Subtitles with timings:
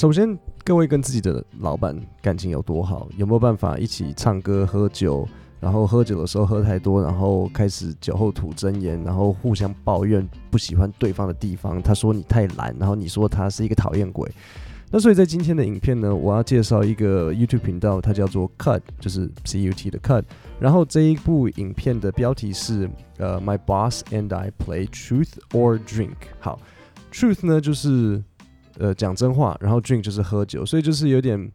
[0.00, 0.34] 首先，
[0.64, 3.06] 各位跟自己的老板感情有多好？
[3.18, 5.28] 有没有办法一起唱歌、喝酒？
[5.60, 11.82] 然后喝酒的时候喝太多，然后开始酒后吐真言，然后互相抱怨不喜欢对方的地方。
[11.82, 14.26] 他说你太懒，然后你说他是一个讨厌鬼。
[14.90, 20.24] 那所以在今天的影片呢，我要介绍一个 YouTube 频道，它叫做 Cut，就是 C U T 的 Cut。
[20.58, 22.88] 然后这一部影片的标题是
[23.18, 26.16] 呃 My Boss and I Play Truth or Drink。
[26.38, 26.58] 好
[27.12, 28.24] ，Truth 呢就是
[28.80, 31.52] 呃讲真话，然后 Drink 就是喝酒，所以就是有点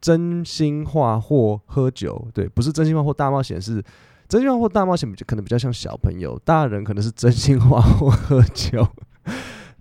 [0.00, 2.26] 真心话或喝酒。
[2.34, 3.80] 对，不是真心话或大冒险，是
[4.28, 8.84] 真心话或大冒险比较，可能比较像小朋友，大人可能是真心话或喝酒。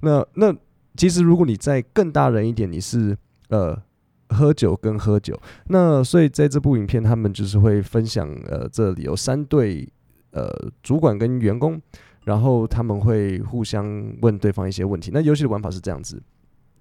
[0.01, 0.55] 那 那。
[0.97, 3.81] 其实，如果你再更大人一点，你是呃
[4.27, 9.87] 喝酒跟喝酒，那所以在这部影片，他们就是会分享呃这里有三对
[10.31, 11.81] 呃主管跟员工，
[12.25, 15.11] 然后他们会互相问对方一些问题。
[15.13, 16.21] 那游戏的玩法是这样子，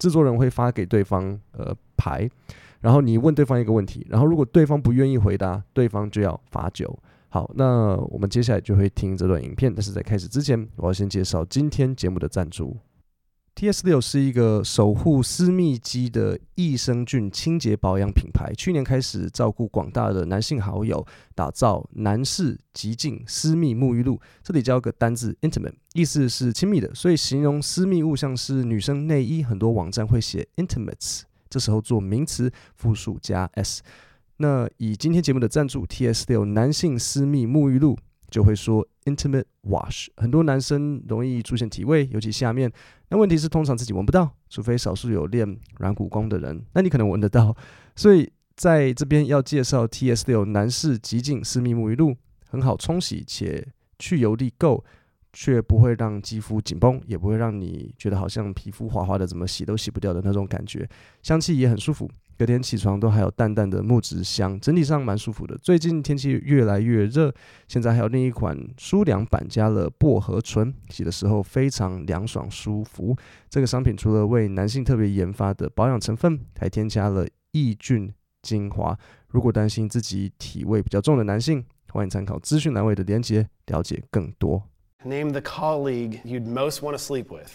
[0.00, 2.28] 制作人会发给对方呃牌，
[2.80, 6.98] 然后你问对方一个问题，然后如果对方不愿意回答，对方就要罚酒。
[7.28, 12.76] 好，那我们接下来就会听这段影片，但是在开始之前，我要先介绍今天节目的赞助。
[13.56, 24.18] TS6 是一个守护私密肌的益生菌清洁保养品牌，去年开始照顾广大的男性好友，打造男士极净私密沐浴露。
[24.42, 33.82] 这里教个单字 intimate，意思是亲密的，所以形容私密物像是女生内衣，很多网站会写 intimates，这时候做名词复数加 s。
[34.38, 37.98] 那以今天节目的赞助 TS6 男性私密沐浴露。
[38.30, 42.70] 就会说 intimate wash，很多男生容易出现体味，尤其下面。
[43.08, 47.56] 那问题是通常自己闻不到，除非少数有练软骨功的人，那你可能闻得到。
[47.96, 52.14] 所以在这边要介绍 TS6 男士极净私密沐浴露，
[52.48, 53.66] 很好冲洗且
[53.98, 54.84] 去油力够，
[55.32, 60.88] 却不会让肌肤紧绷，也不会让你觉得好像皮肤滑滑的，怎么洗都洗不掉的那种感觉。
[61.22, 62.10] 香气也很舒服。
[62.40, 65.54] 隔天起床都还有淡淡的木质香，整体上蛮舒服的。
[65.58, 67.30] 最近天气越来越热，
[67.68, 73.14] 现在还有另一款舒凉版，加了薄荷醇，洗的时候非常凉爽舒服。
[73.50, 78.98] 这个商品除了为男性特别研发的保养成分，还添加了抑菌精华。
[79.28, 81.62] 如果担心自己体味比较重的男性，
[81.92, 84.62] 欢迎参考资讯栏位的链接，了解更多。
[85.04, 87.50] Name the colleague you'd most want to sleep with.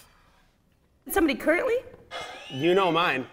[1.12, 1.74] Somebody currently?
[2.52, 3.24] You know mine.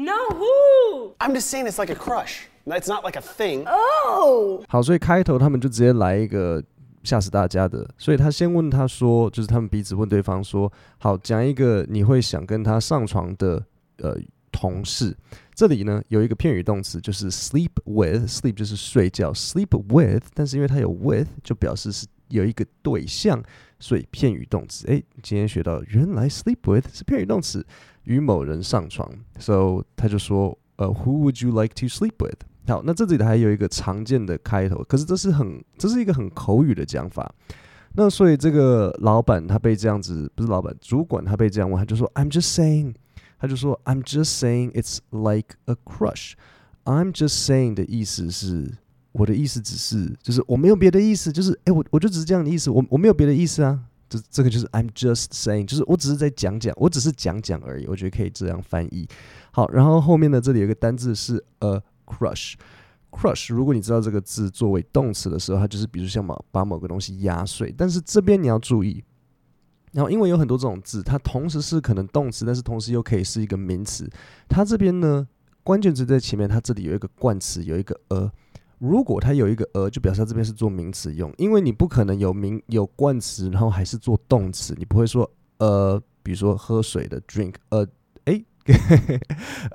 [0.00, 1.16] No, who?
[1.18, 2.46] I'm just saying it's like a crush.
[2.64, 3.66] It's not like a thing.
[3.66, 4.62] Oh.
[4.68, 6.62] 好，所以开头他们就直接来一个
[7.02, 7.84] 吓死大家的。
[7.98, 13.60] 所以他先问他说，就是他们彼此问对方说，好，讲一个你会想跟他上床的
[13.96, 14.16] 呃
[14.52, 15.16] 同事。
[15.52, 23.42] 这里呢有一个片语动词，就是 sleep with，sleep 就是睡觉，sleep with，但是因为它有 with，就表示是有一个对象，
[23.78, 24.86] 所以片语动词。
[24.86, 27.66] 诶，今天学到原来 sleep with 是片语动词。
[28.04, 29.06] 与某人上床
[29.38, 32.38] ，so 他就说，呃，Who would you like to sleep with？
[32.66, 37.30] 好，那这里的还有一个常见的开头，可是这是很，这是一个很口语的讲法。
[37.92, 42.94] 那所以这个老板他被这样子，不是老板，主管他被这样问，他就说，I'm just saying，
[43.38, 46.32] 他就说，I'm just saying it's like a crush。
[46.84, 48.72] I'm just saying 的意思是，
[49.18, 53.78] 我的意思只是，就是我没有别的意思，就是，诶，我我就只是这样的意思，我我没有别的意思啊。
[54.08, 57.86] 这这个就是 I'm just saying，就是我只是在讲讲，我只是讲讲而已。
[57.86, 59.06] 我觉得可以这样翻译。
[59.50, 62.54] 好，然后后面的这里有个单字是 a crush。
[63.10, 67.74] crush，如果你知道这个字作为动词的时候，它就是比如像把把某个东西压碎。
[67.76, 69.04] 但是这边你要注意，
[69.92, 74.08] 然后因为有很多这种字，它同时是可能动词，但是同时又可以是一个名词。
[74.48, 75.28] 它这边呢，
[75.62, 78.30] 关键词在前面，它这里有一个冠词，有一个 a。
[78.78, 87.86] 如果它有一个呃，就表示它这边是做名词用，因为你不可能有名有冠词，然后还是做动词，你不会说呃，比如说喝水的 drink，呃，
[88.26, 88.44] 诶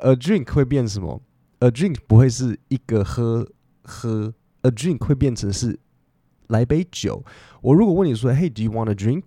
[0.02, 1.22] ，a drink 会变什么
[1.60, 3.48] ？a drink 不会是一个喝
[3.84, 5.78] 喝，a drink 会变成是
[6.48, 7.24] 来杯酒。
[7.62, 9.24] 我如果问你说，Hey，do you want a drink？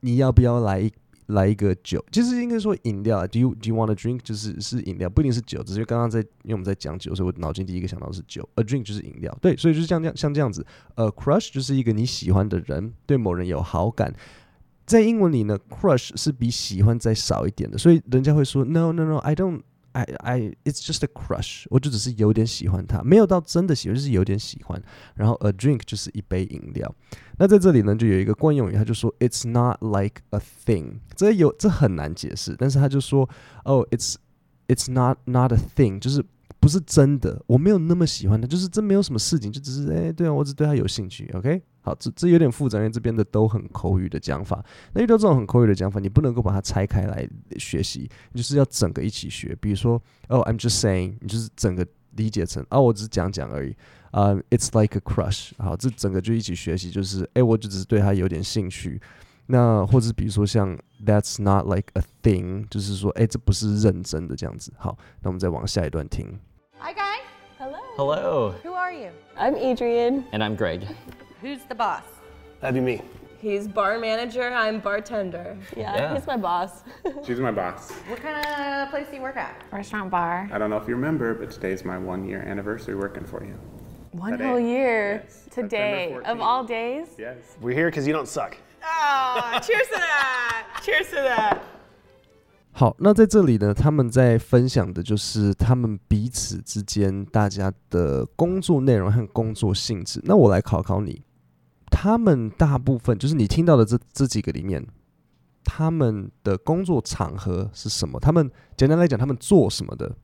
[0.00, 0.92] 你要不要来一？
[1.32, 3.26] 来一个酒，其实应该说饮料。
[3.26, 4.20] Do you do you want a drink？
[4.22, 5.62] 就是是饮料，不一定是酒。
[5.62, 8.48] 只是刚刚在，因为我们在讲酒，所以我脑筋第一个想到是酒。
[8.54, 10.64] A drink 就是饮料，对，所以就是像这样像这样子。
[10.94, 14.14] A crush 就是一个你喜欢的人，对某人有好感。
[14.84, 19.62] 在英文里呢，crush 是比喜欢再少一点的，所以人家会说 No no no，I don't。
[19.92, 24.82] I I it's just a crush，我就只是有点喜欢他，没有到真的喜欢，就是有点喜欢。
[25.14, 26.94] 然后 a drink 就是一杯饮料。
[27.38, 31.00] 那在这里呢，就有一个惯用语，他就说 It's not like a thing。
[31.14, 33.28] 这有这很难解释，但是他就说
[33.64, 34.16] 哦，oh，It's
[34.68, 36.24] it's not not a thing，就是
[36.60, 41.28] 不是真的，我没有那么喜欢他，就是真没有什么事情，就只是哎、对啊，我只对他有兴趣。
[41.34, 44.64] OK，好，这这有点复杂，因为这边的都很口语的讲法。
[44.92, 47.28] 那遇到这种很口语的讲法，你不能够把它拆开来
[47.58, 49.56] 学习，你就是要整个一起学。
[49.60, 53.74] 比如说，哦，I'm just saying，你就是整个理解成，哦，我只是讲讲而已。
[54.12, 59.00] 啊、，It's like a crush，好，这整个就一起学习，就是哎，我就只是对他有点兴趣。
[59.45, 64.73] 那或者比如说像 That's not like a thing，就是说哎，这不是认真的这样子。
[64.77, 66.39] 好，那我们再往下一段听。
[66.79, 67.21] Hi, guys.
[67.57, 67.77] Hello.
[67.95, 68.53] Hello.
[68.63, 69.09] Who are you?
[69.37, 70.23] I'm Adrian.
[70.31, 70.81] And I'm Greg.
[71.41, 72.03] Who's the boss?
[72.61, 73.01] That'd be me.
[73.39, 74.51] He's bar manager.
[74.51, 75.55] I'm bartender.
[75.75, 76.13] Yeah, Yeah.
[76.15, 76.83] he's my boss.
[77.23, 77.91] She's my boss.
[78.09, 79.53] What kind of place do you work at?
[79.71, 80.49] Restaurant bar.
[80.51, 83.53] I don't know if you remember, but today's my one year anniversary working for you.
[84.13, 84.43] One Today.
[84.47, 85.21] whole year.
[85.23, 86.09] Yes, Today.
[86.15, 86.41] September Of 14th.
[86.41, 87.07] all days?
[87.19, 87.37] Yes.
[87.61, 88.57] We're here because you don't suck.
[88.82, 90.66] 啊 cheers to that.
[90.82, 91.58] Cheers to that.
[92.72, 100.20] 好，那在这里呢，他们在分享的就是他们彼此之间大家的工作内容和工作性质。
[100.24, 101.22] 那我来考考你，
[101.90, 104.84] 他们大部分就是你听到的这这几个里面，
[105.62, 108.18] 他们的工作场合是什么？
[108.18, 110.16] 他们简单来讲，他们做什么的？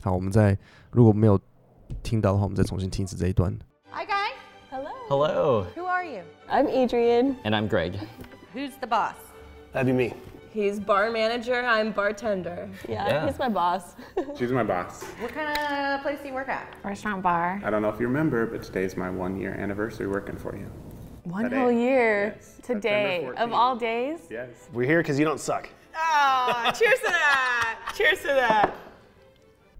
[0.00, 0.58] 好，我们再
[0.90, 1.38] 如果没有
[2.02, 3.56] 听到的话，我们再重新听一次这一段。
[5.04, 5.08] Hi, guys.
[5.08, 5.26] Hello.
[5.26, 5.62] Hello.
[5.74, 6.22] Who are you?
[6.48, 7.36] I'm Adrian.
[7.44, 7.98] And I'm Greg.
[8.52, 9.16] Who's the boss?
[9.72, 10.14] That'd be me.
[10.52, 11.64] He's bar manager.
[11.64, 12.68] I'm bartender.
[12.88, 13.26] Yeah, Yeah.
[13.26, 13.96] he's my boss.
[14.38, 15.02] She's my boss.
[15.20, 16.72] What kind of place do you work at?
[16.84, 17.60] Restaurant bar.
[17.64, 20.70] I don't know if you remember, but today's my one year anniversary working for you.
[21.24, 21.56] One Today.
[21.58, 22.34] whole year.
[22.36, 23.28] Yes, Today.
[23.36, 24.20] Of all days?
[24.30, 24.50] Yes.
[24.72, 25.68] We're here because you don't suck.
[25.96, 27.92] Oh, cheers to that.
[27.96, 28.76] Cheers to that.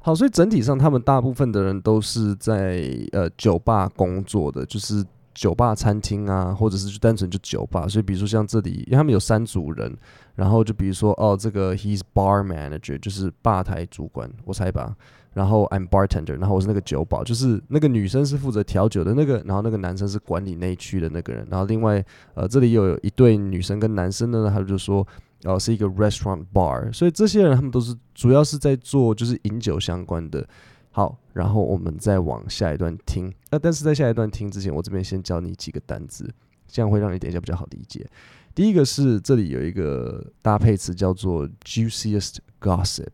[0.06, 5.02] 好，所以整体上，他们大部分的人都是在呃酒吧工作的，就是
[5.32, 7.88] 酒吧、餐厅啊，或者是就单纯就酒吧。
[7.88, 9.96] 所以，比如说像这里，因为他们有三组人，
[10.34, 14.94] 然后就比如说哦，这个 he's bar manager，就是吧台主管，我猜吧。
[15.32, 21.48] 然后 I'm bartender，然后我是那个酒保，就是那个女生是负责调酒的那个，然后那个男生是管理那一区的那个人。
[21.50, 22.04] 然后另外
[22.34, 25.06] 呃，这里有一对女生跟男生呢，他就说。
[25.44, 30.48] 然后，是一个 restaurant bar，所以这些人他们都是主要是在做就是饮酒相关的。
[30.90, 33.30] 好，然后我们再往下一段听。
[33.50, 36.32] 那、但是在下一段听之前，我这边先教你几个单字，
[36.66, 38.08] 这样会让你等一下比较好理解。
[38.54, 43.10] 第一个是这里有一个搭配词叫做 juiciest gossip。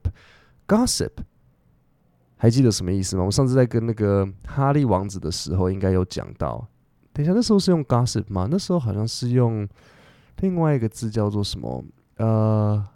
[0.69, 1.11] gossip
[2.37, 3.25] 还记得什么意思吗？
[3.25, 6.65] 我上次在跟那个哈利王子的时候应该有讲到。
[7.13, 8.47] 等一下，那时候是用 gossip 吗？
[8.49, 9.67] 那时候好像是用
[10.41, 11.83] 另外一个字叫做什么？
[12.21, 12.87] 呃，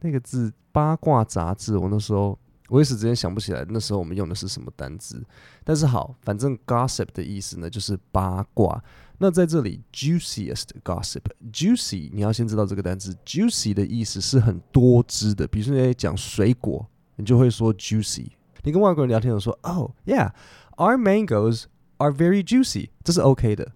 [0.00, 2.38] 那个字八卦杂志，我那时候
[2.68, 5.20] 我一时之间想不起来，那时候我们用的是什么单字？
[5.64, 8.80] 但是好，反正 gossip 的意思呢，就是八卦。
[9.18, 15.44] 那在这里，juiciest gossip，juicy，你要先知道这个单字，juicy 的意思是很多汁的。
[15.48, 16.86] 比如说你在讲水果，
[17.16, 18.28] 你就会说 juicy。
[18.62, 21.64] 你跟外国人聊天的时候，Oh yeah，our mangoes
[21.96, 23.72] are very juicy，这是 OK 的。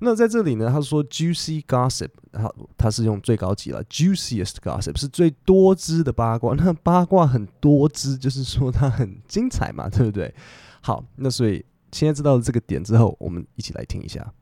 [0.00, 6.54] 那在这里呢，他说 juicy gossip，他他是用最高级了，juiciest gossip 是最多汁的八卦。
[6.54, 10.34] 那八卦很多汁，就是说它很精彩嘛，对不对？
[10.80, 14.32] 好，那所以现在知道了这个点之后，我们一起来听一下。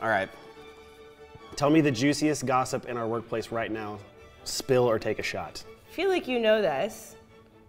[0.00, 0.28] All right.
[1.56, 3.98] Tell me the juiciest gossip in our workplace right now.
[4.44, 5.62] Spill or take a shot.
[5.98, 7.16] feel like you know this,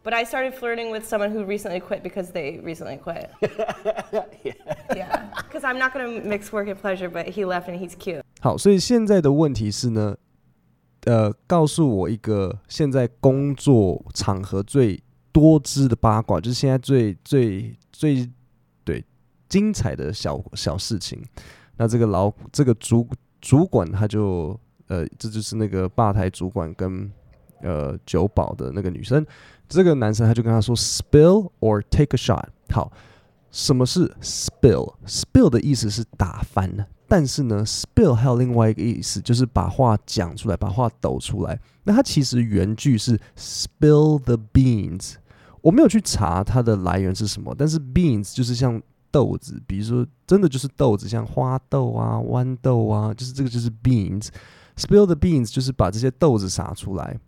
[0.03, 3.29] but I started flirting with someone who recently quit because they recently quit.
[4.95, 5.29] yeah.
[5.47, 8.21] Because I'm not going to mix work and pleasure, but he left and he's cute.
[8.41, 10.15] 好，所以现在的问题是呢，
[11.05, 15.01] 呃，告诉我一个现在工作场合最
[15.31, 18.29] 多汁的八卦，就是现在最最最
[18.83, 19.03] 对
[19.47, 21.21] 精彩的小小事情。
[21.77, 23.07] 那这个老这个主
[23.41, 27.11] 主管他就呃，这就是那个吧台主管跟
[27.61, 29.25] 呃酒保的那个女生，
[29.67, 32.45] 这个男生他就跟他说，spill or take a shot。
[32.69, 32.91] 好，
[33.51, 41.59] 什么是 spill？spill 的意思是打翻，但是呢，spill 还有另外一个意思，就是把话讲出来，把话抖出来。
[41.83, 45.15] 那它其实原句是 spill the beans。
[45.61, 48.81] 我没有去查它的来源是什么，但是 beans 就是像。
[49.11, 54.27] 豆子，比如说真的就是豆子，像花豆啊、豌豆啊，就是这个就是 beans。
[54.77, 57.19] Spill the beans 就是把这些豆子撒出来。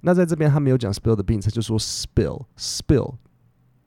[0.00, 3.14] 那在这边他没有讲 spill the beans，他就说 spill，spill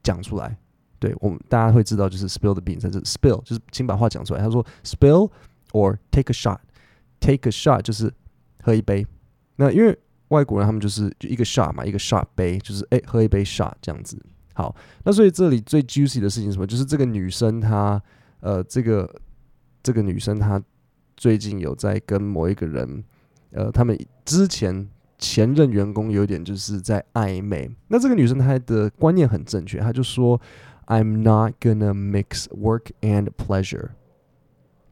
[0.03, 0.57] 讲出来。
[0.99, 4.41] 对我们大家会知道就是 spill the beans，在这 spill 就是请把话讲出来。
[4.41, 5.31] 他说 spill
[5.71, 8.13] or take a shot，take a shot 就是
[8.61, 9.05] 喝一杯。
[9.55, 14.23] 那因为外国人他们就是就一个 shot 嘛，一个 shot 杯就是哎喝一杯 shot 这样子。
[14.53, 16.67] 好，那所以这里最 juicy 的事情是什么？
[16.67, 18.01] 就是这个女生她，
[18.41, 19.09] 呃，这个
[19.81, 20.61] 这个女生她
[21.15, 23.03] 最近有在跟某一个人，
[23.51, 24.87] 呃，他们之前
[25.20, 27.70] 前任员工有点就是在暧昧。
[27.88, 30.38] 那这个女生她的观念很正确，她就说：“
[30.86, 33.90] I'm not gonna mix work and pleasure。”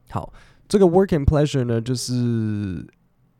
[0.09, 0.33] 好，
[0.67, 2.87] 这个 work and pleasure 呢，就是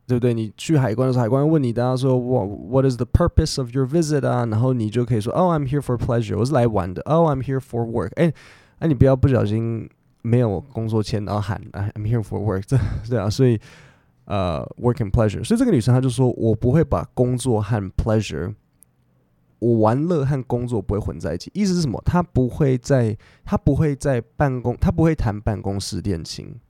[0.06, 0.34] 对不对？
[0.34, 4.46] 你去海关的时候，海关问你，大家说 What What is the purpose of your visit 啊？
[4.46, 8.32] 然后你就可以说：“Oh, I'm here for pleasure。”我是来玩的。“Oh, I'm here for work。”哎，
[8.80, 9.90] 那你不要不小心
[10.22, 12.78] 没有工作签，然后喊 “I'm here for work”，这
[13.10, 13.60] 对啊，所以。
[14.31, 18.55] 呃、，work and pleasure，所以这个女生她就说，我不会把工作和 pleasure，
[19.59, 21.51] 我玩乐和工作不会混在一起。
[21.53, 22.01] 意思是什么？
[22.05, 26.61] 她不会在，她不会在办公，她不会谈办公室恋情。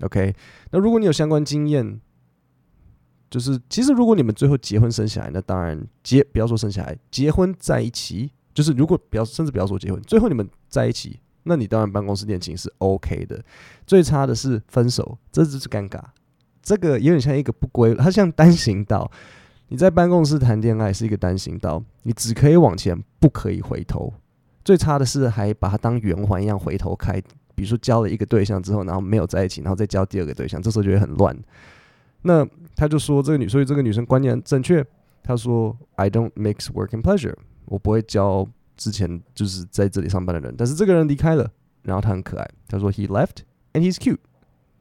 [0.00, 0.34] OK，
[0.72, 2.00] 那如果你有相关经验，
[3.30, 13.40] 就是其实如果你们最后结婚生下来，那当然结不要说生下来，结婚在一起，就是如果不要甚至不要说结婚，最后你们在一起，那你当然办公室恋情是 OK 的。
[13.86, 16.02] 最差的是分手，这就是尴尬。
[16.64, 19.08] 这个有点像一个不归，它像单行道。
[19.68, 24.12] 你在办公室谈恋爱是一个单行道，你只可以往前，不可以回头。
[24.64, 27.22] 最差的是还把它当圆环一样回头开。
[27.54, 31.36] 比如说交了一个对象之后，然后没有在一起，然后再交第二个对象，这时候就会很乱。
[32.22, 32.44] 那
[32.74, 34.84] 他就说这个女，所以这个女生观念正确。
[35.26, 40.54] 她说：“I don't mix work and pleasure。”我不会交之前就是在这里上班的人。
[40.54, 41.50] 但是这个人离开了，
[41.82, 42.46] 然后他很可爱。
[42.68, 43.38] 他说：“He left
[43.72, 44.18] and he's cute。”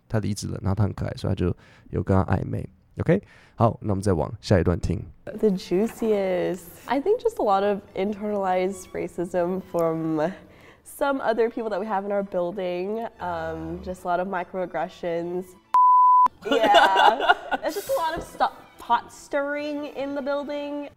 [0.07, 1.55] 他离职了，然后他很可爱，所以他就
[1.89, 2.67] 有跟他暧昧。
[2.99, 3.19] OK，
[3.55, 5.03] 好，那我们再往下一段听。
[5.25, 10.31] The juiciest, I think, just a lot of internalized racism from
[10.83, 13.07] some other people that we have in our building.
[13.19, 15.45] Um, just a lot of microaggressions.
[16.45, 17.33] Yeah,
[17.63, 20.91] it's just a lot of st pot stirring in the building.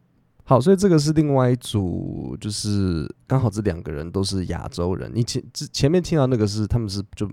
[0.45, 5.11] 好，所以这个是另外一组，就是刚好这两个人都是亚洲人。
[5.15, 7.27] 你前前面听到那个是他们是就。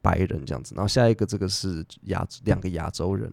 [0.00, 3.32] 白人这样子，然后下一个这个是亚两个亚洲人，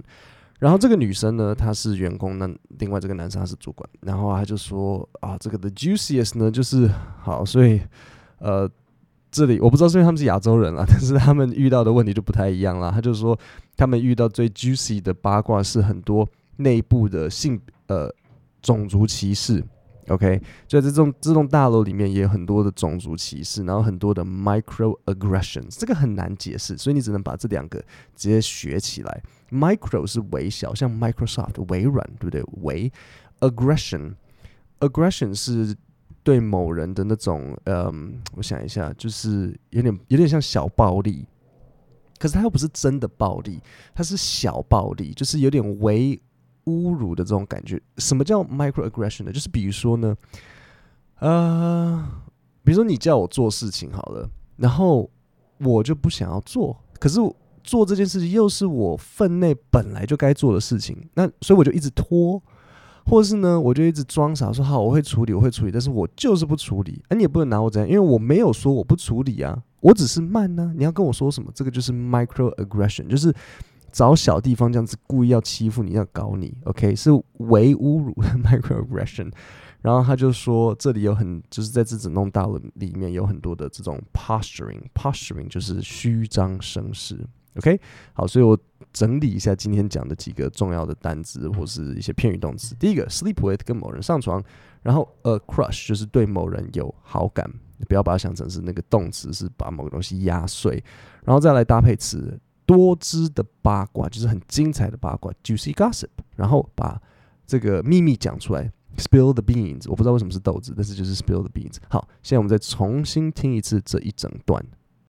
[0.60, 2.50] 然后这个女生呢，她是员工，那
[2.80, 6.90] 另外这个男生他是主管，然后他就说啊，这个 the juiciest 呢就是
[7.22, 7.82] 好，所以
[8.40, 8.70] 呃
[9.32, 12.90] 这里我不知道是因为他们是亚洲人啦，但是他们遇到的问题就不太一样啦。
[12.90, 13.38] 他就说
[13.76, 18.10] 他们遇到最 juicy 的八卦是很多内部的性呃
[18.62, 19.64] 种族歧视。
[20.08, 27.80] OK，所以在这栋这栋大楼里面也有很多的种族歧视，然后很多的 microaggressions，这个很难解释，所以你只能把这两个
[28.16, 29.24] 直接学起来。
[29.50, 32.44] Micro 是微小，像 Microsoft 微软，对不对？
[32.62, 32.92] 微
[33.40, 35.76] aggression，aggression 是
[36.22, 41.26] 对某人的那种，嗯，我想一下，就是有点有点像小暴力，
[42.20, 43.60] 可是它又不是真的暴力，
[43.96, 46.22] 它是小暴力，就是有点微。
[46.66, 49.32] 侮辱的这种感觉，什么叫 microaggression 呢？
[49.32, 50.16] 就是比如说呢，
[51.20, 52.04] 呃，
[52.64, 55.10] 比如说你叫我做事情好了，然后
[55.60, 57.20] 我就不想要做，可是
[57.64, 62.42] 做这件事情又是我分内本来就该做的事情，那所以我就一直拖，
[63.06, 71.52] 或是呢，我就一直装傻说好我会处理，我会处理，但是我就是不处理，哎，你也不能拿我怎样，因为我没有说我不处理啊，我只是慢呢，你要跟我说什么？
[71.54, 73.32] 这个就是 microaggression，就是。
[73.96, 76.94] 找小地方这样子故意要欺负你，要搞你，OK？
[76.94, 79.32] 是微侮辱的 （microaggression）。
[79.82, 87.18] 然后他就说，这里有很就是在这整栋大楼里面有很多的这种 posturing，posturing 就是虚张声势
[87.56, 87.80] ，OK？
[88.12, 88.60] 好，所以我
[88.92, 92.76] 整理一下今天讲的几个重要的单词或是一些片语动词。
[92.76, 94.44] 第一个，sleep with 跟某人上床，
[94.82, 97.50] 然后 a crush 就是对某人有好感，
[97.88, 100.84] 不要把它想成是那个动词是把某个东西压碎，
[101.24, 102.38] 然后再来搭配词。
[102.67, 107.01] 多汁的八卦就是很精彩的八卦，juicy gossip，然后把
[107.47, 109.89] 这个秘密讲出来，spill the beans。
[109.89, 111.77] 我不知道为什么是豆子，但是就是 spill the beans。
[111.89, 114.65] 好，现在我们再重新听一次这一整段。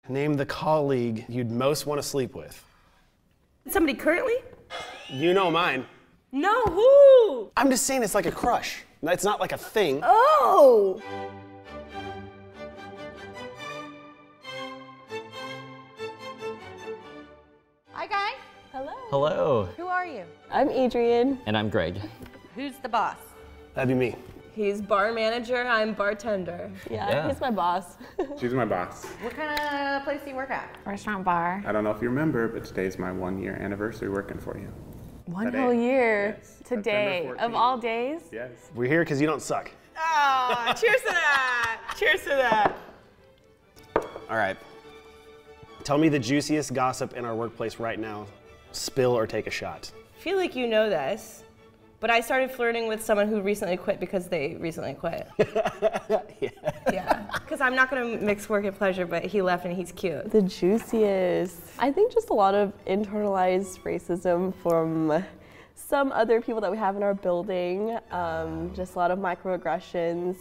[0.09, 2.57] Name the colleague you'd most want to sleep with.
[3.66, 4.42] Somebody currently?
[5.09, 5.85] You know mine.
[6.33, 7.50] No, who?
[7.57, 8.85] I'm just saying it's like a crush.
[9.02, 10.00] It's not like a thing.
[10.02, 11.00] Oh.
[19.09, 19.29] Hello.
[19.29, 19.63] Hello.
[19.77, 20.24] Who are you?
[20.51, 21.39] I'm Adrian.
[21.45, 22.00] And I'm Greg.
[22.55, 23.17] Who's the boss?
[23.74, 24.15] That'd be me.
[24.53, 26.71] He's bar manager, I'm bartender.
[26.89, 27.27] Yeah, Yeah.
[27.27, 27.97] he's my boss.
[28.39, 29.03] She's my boss.
[29.21, 30.77] What kind of place do you work at?
[30.85, 31.62] Restaurant bar.
[31.67, 34.71] I don't know if you remember, but today's my one year anniversary working for you.
[35.25, 35.59] One Today.
[35.62, 36.38] whole year.
[36.39, 37.24] Yes, Today.
[37.25, 38.21] September Of all days.
[38.31, 38.51] Yes.
[38.74, 39.71] We're here because you don't suck.
[39.97, 41.81] Oh, cheers to that.
[41.97, 42.77] Cheers to that.
[44.29, 44.55] All right.
[45.83, 48.25] Tell me the juiciest gossip in our workplace right now.
[48.75, 49.91] Spill or take a shot.
[50.17, 51.44] I feel like you know this,
[52.00, 55.27] but I started flirting with someone who recently quit because they recently quit.
[56.39, 56.50] yeah.
[56.91, 57.25] Yeah.
[57.34, 60.29] Because I'm not going to mix work and pleasure, but he left and he's cute.
[60.32, 61.58] The juiciest.
[61.79, 65.24] I think just a lot of internalized racism from
[65.74, 67.98] some other people that we have in our building.
[68.12, 70.38] Um, just a lot of microaggressions.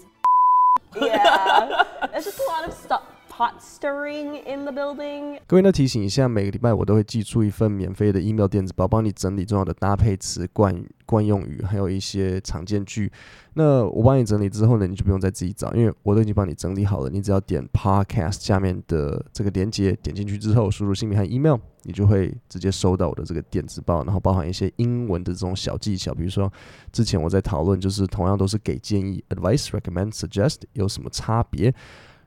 [1.01, 3.03] yeah, it's just a lot of stuff.
[3.37, 5.41] Pot stirring in the building.
[5.49, 13.11] 各位呢，提醒一下，每个礼拜我都会寄出一份免费的 email 电子包，帮你整理重要的搭配词、惯惯用语，还有一些常见句。
[13.55, 17.11] 那我帮你整理之后呢，你就不用再自己找，因为我都已经帮你整理好了。
[17.11, 26.49] 你只要点 podcast 下面的这个连接，点进去之后，输入姓名和 email，你就会直接收到我的这个电子报，然后包含一些英文的这种小技巧，比如说
[26.93, 31.75] 之前我在讨论，就是同样都是给建议 advice、recommend、suggest 有什么差别。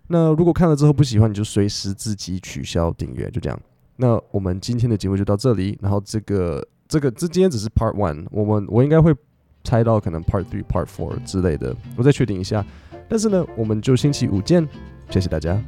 [0.07, 3.59] 那如果看了之后不喜欢，你就随时自己取消订阅，就这样。
[3.95, 9.13] 那我们今天的节目就到这里，然后这个这个这今天只是 Part One，我们我应该会
[9.63, 12.65] 猜到可能 Part Three、Part Four 之类的，我再确定一下。
[13.09, 14.67] 但是呢，我们就星期五见，
[15.09, 15.61] 谢谢大家。